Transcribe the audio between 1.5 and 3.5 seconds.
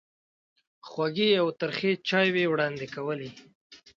ترخې چایوې وړاندې کولې.